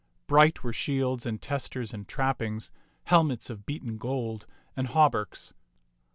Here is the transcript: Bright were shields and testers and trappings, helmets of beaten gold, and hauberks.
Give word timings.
Bright 0.25 0.63
were 0.63 0.73
shields 0.73 1.27
and 1.27 1.39
testers 1.39 1.93
and 1.93 2.07
trappings, 2.07 2.71
helmets 3.03 3.51
of 3.51 3.67
beaten 3.67 3.99
gold, 3.99 4.47
and 4.75 4.87
hauberks. 4.87 5.53